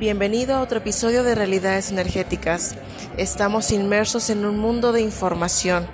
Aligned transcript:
Bienvenido 0.00 0.56
a 0.56 0.60
otro 0.60 0.78
episodio 0.78 1.22
de 1.22 1.36
Realidades 1.36 1.92
Energéticas. 1.92 2.74
Estamos 3.16 3.70
inmersos 3.70 4.28
en 4.28 4.44
un 4.44 4.58
mundo 4.58 4.90
de 4.90 5.00
información. 5.00 5.86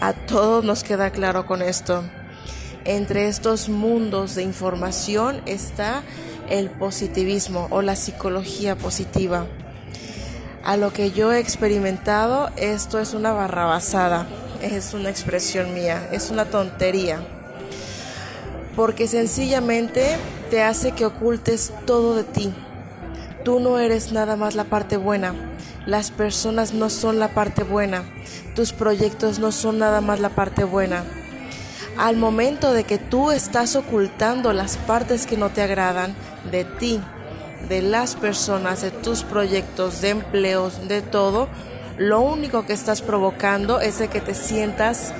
A 0.00 0.12
todos 0.12 0.64
nos 0.64 0.84
queda 0.84 1.10
claro 1.10 1.44
con 1.44 1.60
esto. 1.60 2.04
Entre 2.84 3.26
estos 3.26 3.68
mundos 3.68 4.36
de 4.36 4.44
información 4.44 5.42
está 5.44 6.04
el 6.48 6.70
positivismo 6.70 7.66
o 7.70 7.82
la 7.82 7.96
psicología 7.96 8.76
positiva. 8.76 9.46
A 10.62 10.76
lo 10.76 10.92
que 10.92 11.10
yo 11.10 11.32
he 11.32 11.40
experimentado, 11.40 12.50
esto 12.56 13.00
es 13.00 13.12
una 13.12 13.32
barrabasada, 13.32 14.28
es 14.62 14.94
una 14.94 15.10
expresión 15.10 15.74
mía, 15.74 16.08
es 16.12 16.30
una 16.30 16.44
tontería. 16.44 17.26
Porque 18.76 19.08
sencillamente 19.08 20.16
te 20.48 20.62
hace 20.62 20.92
que 20.92 21.06
ocultes 21.06 21.72
todo 21.86 22.14
de 22.14 22.22
ti 22.22 22.54
Tú 23.46 23.60
no 23.60 23.78
eres 23.78 24.10
nada 24.10 24.34
más 24.34 24.56
la 24.56 24.64
parte 24.64 24.96
buena. 24.96 25.32
Las 25.86 26.10
personas 26.10 26.74
no 26.74 26.90
son 26.90 27.20
la 27.20 27.28
parte 27.28 27.62
buena. 27.62 28.02
Tus 28.56 28.72
proyectos 28.72 29.38
no 29.38 29.52
son 29.52 29.78
nada 29.78 30.00
más 30.00 30.18
la 30.18 30.30
parte 30.30 30.64
buena. 30.64 31.04
Al 31.96 32.16
momento 32.16 32.72
de 32.72 32.82
que 32.82 32.98
tú 32.98 33.30
estás 33.30 33.76
ocultando 33.76 34.52
las 34.52 34.78
partes 34.78 35.28
que 35.28 35.36
no 35.36 35.50
te 35.50 35.62
agradan 35.62 36.16
de 36.50 36.64
ti, 36.64 37.00
de 37.68 37.82
las 37.82 38.16
personas, 38.16 38.82
de 38.82 38.90
tus 38.90 39.22
proyectos, 39.22 40.00
de 40.00 40.10
empleos, 40.10 40.88
de 40.88 41.00
todo, 41.00 41.46
lo 41.98 42.22
único 42.22 42.66
que 42.66 42.72
estás 42.72 43.00
provocando 43.00 43.78
es 43.80 44.00
de 44.00 44.08
que 44.08 44.20
te 44.20 44.34
sientas 44.34 45.12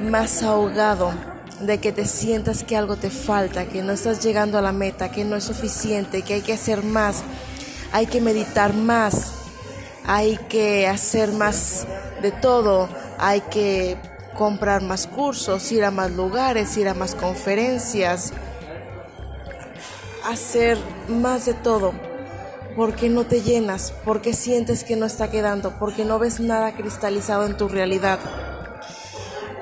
más 0.00 0.42
ahogado, 0.42 1.12
de 1.60 1.78
que 1.78 1.92
te 1.92 2.06
sientas 2.06 2.64
que 2.64 2.76
algo 2.76 2.96
te 2.96 3.08
falta, 3.08 3.66
que 3.66 3.84
no 3.84 3.92
estás 3.92 4.20
llegando 4.20 4.58
a 4.58 4.62
la 4.62 4.72
meta, 4.72 5.12
que 5.12 5.24
no 5.24 5.36
es 5.36 5.44
suficiente, 5.44 6.22
que 6.22 6.34
hay 6.34 6.40
que 6.40 6.54
hacer 6.54 6.82
más 6.82 7.22
hay 7.92 8.06
que 8.06 8.20
meditar 8.20 8.74
más, 8.74 9.32
hay 10.04 10.38
que 10.48 10.88
hacer 10.88 11.32
más 11.32 11.86
de 12.22 12.32
todo, 12.32 12.88
hay 13.18 13.42
que 13.42 13.96
comprar 14.36 14.82
más 14.82 15.06
cursos, 15.06 15.70
ir 15.72 15.84
a 15.84 15.90
más 15.90 16.10
lugares, 16.10 16.76
ir 16.78 16.88
a 16.88 16.94
más 16.94 17.14
conferencias, 17.14 18.32
hacer 20.24 20.78
más 21.08 21.46
de 21.46 21.54
todo. 21.54 21.92
porque 22.74 23.10
no 23.10 23.26
te 23.26 23.42
llenas? 23.42 23.92
porque 24.02 24.32
sientes 24.32 24.82
que 24.82 24.96
no 24.96 25.04
está 25.04 25.30
quedando? 25.30 25.78
porque 25.78 26.06
no 26.06 26.18
ves 26.18 26.40
nada 26.40 26.72
cristalizado 26.72 27.44
en 27.44 27.58
tu 27.58 27.68
realidad? 27.68 28.18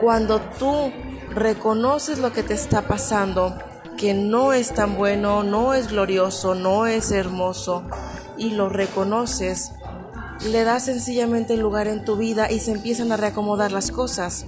Cuando 0.00 0.40
tú 0.40 0.92
reconoces 1.34 2.20
lo 2.20 2.32
que 2.32 2.44
te 2.44 2.54
está 2.54 2.82
pasando, 2.82 3.58
que 3.98 4.14
no 4.14 4.52
es 4.52 4.72
tan 4.72 4.96
bueno, 4.96 5.42
no 5.42 5.74
es 5.74 5.88
glorioso, 5.88 6.54
no 6.54 6.86
es 6.86 7.10
hermoso, 7.10 7.84
y 8.40 8.50
lo 8.50 8.68
reconoces, 8.68 9.72
le 10.50 10.64
das 10.64 10.86
sencillamente 10.86 11.56
lugar 11.56 11.86
en 11.86 12.04
tu 12.04 12.16
vida 12.16 12.50
y 12.50 12.58
se 12.58 12.72
empiezan 12.72 13.12
a 13.12 13.16
reacomodar 13.16 13.70
las 13.70 13.92
cosas. 13.92 14.46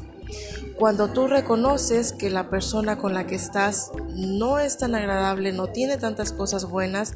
Cuando 0.76 1.08
tú 1.08 1.28
reconoces 1.28 2.12
que 2.12 2.30
la 2.30 2.48
persona 2.48 2.98
con 2.98 3.14
la 3.14 3.26
que 3.26 3.34
estás 3.34 3.92
no 4.16 4.58
es 4.58 4.78
tan 4.78 4.94
agradable, 4.94 5.52
no 5.52 5.68
tiene 5.68 5.98
tantas 5.98 6.32
cosas 6.32 6.64
buenas 6.64 7.12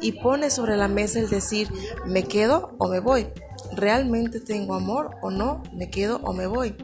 y 0.00 0.12
pones 0.12 0.52
sobre 0.52 0.76
la 0.76 0.86
mesa 0.86 1.18
el 1.18 1.30
decir, 1.30 1.68
me 2.06 2.24
quedo 2.24 2.76
o 2.78 2.88
me 2.88 3.00
voy, 3.00 3.26
realmente 3.72 4.38
tengo 4.38 4.74
amor 4.74 5.16
o 5.22 5.30
no, 5.30 5.62
me 5.72 5.90
quedo 5.90 6.20
o 6.22 6.34
me 6.34 6.46
voy. 6.46 6.76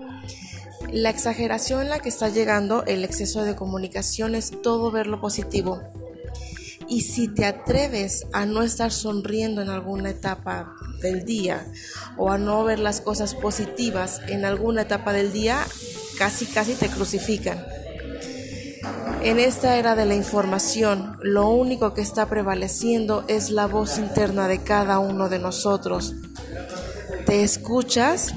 La 0.91 1.11
exageración 1.11 1.83
en 1.83 1.91
la 1.91 1.99
que 1.99 2.09
está 2.09 2.29
llegando 2.29 2.85
el 2.87 3.05
exceso 3.05 3.43
de 3.43 3.55
comunicación 3.55 4.35
es 4.35 4.51
todo 4.63 4.91
ver 4.91 5.07
lo 5.07 5.21
positivo. 5.21 5.81
Y 6.89 7.01
si 7.01 7.29
te 7.29 7.45
atreves 7.45 8.27
a 8.33 8.47
no 8.47 8.63
estar 8.63 8.93
sonriendo 8.93 9.61
en 9.61 9.69
alguna 9.69 10.11
etapa 10.11 10.77
del 11.03 11.25
día 11.25 11.67
o 12.17 12.31
a 12.31 12.39
no 12.39 12.65
ver 12.65 12.79
las 12.79 13.01
cosas 13.01 13.35
positivas 13.35 14.21
en 14.29 14.45
alguna 14.45 14.83
etapa 14.83 15.13
del 15.13 15.33
día, 15.33 15.67
casi 16.19 16.47
casi 16.47 16.75
te 16.75 16.89
crucifican. 16.89 17.65
En 19.23 19.41
esta 19.41 19.77
era 19.77 19.97
de 19.97 20.07
la 20.07 20.15
información, 20.15 21.19
lo 21.23 21.49
único 21.49 21.95
que 21.95 22.03
está 22.03 22.29
prevaleciendo 22.29 23.25
es 23.27 23.51
la 23.51 23.67
voz 23.67 23.99
interna 23.99 24.47
de 24.47 24.63
cada 24.63 25.01
uno 25.01 25.29
de 25.29 25.41
nosotros. 25.41 26.15
¿Te 27.27 27.43
escuchas? 27.43 28.33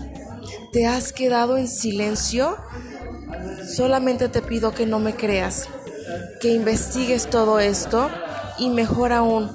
¿Te 0.72 0.88
has 0.88 1.14
quedado 1.14 1.58
en 1.58 1.68
silencio? 1.68 2.58
Solamente 3.76 4.30
te 4.30 4.42
pido 4.42 4.74
que 4.74 4.88
no 4.88 5.00
me 5.00 5.16
creas, 5.16 5.70
que 6.42 6.54
investigues 6.54 7.30
todo 7.30 7.60
esto 7.60 8.10
y 8.60 8.70
mejor 8.70 9.14
aún, 9.14 9.52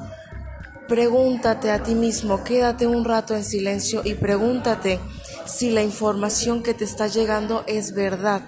pregúntate 0.88 1.70
a 1.70 1.82
ti 1.82 1.94
mismo, 1.94 2.44
quédate 2.44 2.86
un 2.86 3.04
rato 3.04 3.34
en 3.34 3.44
silencio 3.44 4.02
y 4.04 4.14
pregúntate 4.14 5.00
si 5.46 5.70
la 5.70 5.82
información 5.82 6.62
que 6.62 6.74
te 6.74 6.84
está 6.84 7.06
llegando 7.06 7.64
es 7.66 7.94
verdad. 7.94 8.42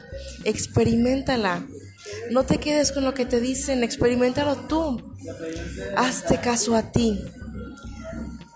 Experimentala. 0.44 1.66
No 2.30 2.44
te 2.44 2.58
quedes 2.58 2.92
con 2.92 3.04
lo 3.04 3.14
que 3.14 3.26
te 3.26 3.40
dicen, 3.40 3.82
experimentalo 3.82 4.56
tú. 4.56 5.02
Hazte 5.96 6.40
caso 6.40 6.76
a 6.76 6.90
ti. 6.92 7.20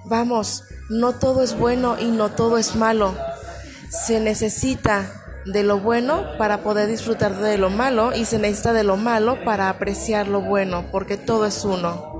Vamos, 0.07 0.65
no 0.89 1.15
todo 1.15 1.43
es 1.43 1.57
bueno 1.57 1.97
y 2.01 2.07
no 2.07 2.31
todo 2.31 2.59
es 2.59 2.75
malo. 2.75 3.15
Se 3.91 4.21
necesita 4.21 5.21
de 5.47 5.63
lo 5.63 5.79
bueno 5.79 6.25
para 6.39 6.59
poder 6.59 6.89
disfrutar 6.89 7.37
de 7.37 7.59
lo 7.59 7.71
malo 7.71 8.15
y 8.15 8.25
se 8.25 8.39
necesita 8.39 8.73
de 8.73 8.85
lo 8.85 8.97
malo 8.97 9.43
para 9.45 9.69
apreciar 9.69 10.29
lo 10.29 10.41
bueno, 10.41 10.85
porque 10.91 11.17
todo 11.17 11.47
es 11.47 11.65
uno. 11.65 12.20